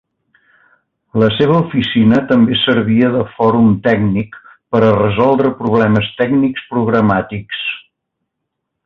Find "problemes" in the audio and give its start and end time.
5.61-6.09